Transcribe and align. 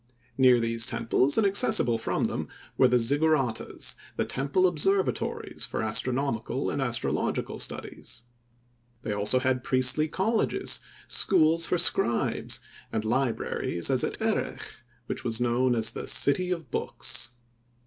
Near 0.35 0.59
these 0.59 0.87
temples, 0.87 1.37
and 1.37 1.45
accessible 1.45 1.99
from 1.99 2.23
them 2.23 2.47
were 2.75 2.87
the 2.87 2.97
Zigguratas, 2.97 3.93
the 4.15 4.25
temple 4.25 4.65
observatories 4.65 5.63
for 5.63 5.83
astronomical 5.83 6.71
and 6.71 6.81
astrological 6.81 7.59
studies. 7.59 8.23
They 9.03 9.11
had 9.11 9.17
also 9.19 9.39
priestly 9.63 10.07
colleges, 10.07 10.79
schools 11.07 11.67
for 11.67 11.77
scribes, 11.77 12.61
and 12.91 13.05
libraries 13.05 13.91
as 13.91 14.03
at 14.03 14.19
Erech, 14.19 14.77
which 15.05 15.23
was 15.23 15.39
known 15.39 15.75
as 15.75 15.91
the 15.91 16.07
"City 16.07 16.49
of 16.49 16.71
Books." 16.71 17.29